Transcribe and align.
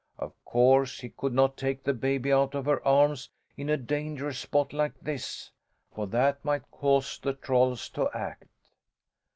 Of 0.17 0.33
course 0.45 0.99
he 1.01 1.09
could 1.09 1.31
not 1.31 1.55
take 1.57 1.83
the 1.83 1.93
baby 1.93 2.33
out 2.33 2.55
of 2.55 2.65
her 2.65 2.83
arms 2.87 3.29
in 3.55 3.69
a 3.69 3.77
dangerous 3.77 4.39
spot 4.39 4.73
like 4.73 4.99
this, 4.99 5.51
for 5.93 6.07
that 6.07 6.43
might 6.43 6.71
cause 6.71 7.19
the 7.19 7.33
trolls 7.33 7.87
to 7.89 8.09
act. 8.11 8.71